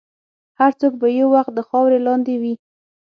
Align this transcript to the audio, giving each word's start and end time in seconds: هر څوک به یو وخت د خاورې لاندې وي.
هر 0.59 0.71
څوک 0.79 0.93
به 1.01 1.07
یو 1.19 1.27
وخت 1.35 1.51
د 1.55 1.59
خاورې 1.67 1.99
لاندې 2.07 2.35
وي. 2.41 2.53